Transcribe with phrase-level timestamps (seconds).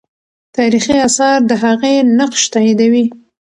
[0.57, 3.05] تاریخي آثار د هغې نقش تاییدوي.